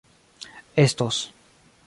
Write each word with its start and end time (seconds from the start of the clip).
estos 0.81 1.17